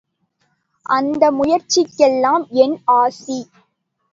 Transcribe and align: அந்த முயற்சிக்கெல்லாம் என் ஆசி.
அந்த 0.89 1.23
முயற்சிக்கெல்லாம் 1.31 2.45
என் 2.61 2.75
ஆசி. 2.95 3.39